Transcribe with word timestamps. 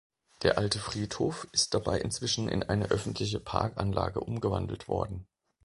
Der 0.41 0.57
alte 0.57 0.79
Friedhof 0.79 1.47
ist 1.51 1.75
dabei 1.75 1.99
inzwischen 2.01 2.49
in 2.49 2.63
eine 2.63 2.85
öffentliche 2.89 3.39
Parkanlage 3.39 4.19
umgewandelt 4.21 4.87
worden. 4.87 5.27